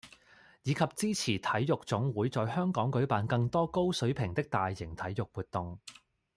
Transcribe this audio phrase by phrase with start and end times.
[0.63, 5.77] 以及支持體育總會在香港舉辦更多高水平的大型體育活動